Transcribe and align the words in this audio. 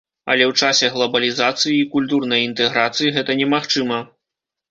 Але 0.33 0.43
ў 0.43 0.53
часе 0.61 0.87
глабалізацыі 0.95 1.75
і 1.81 1.89
культурнай 1.93 2.41
інтэграцыі 2.49 3.13
гэта 3.17 3.31
немагчыма. 3.45 3.99